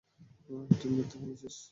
[0.79, 1.55] তুই মিথ্যা বলছিস!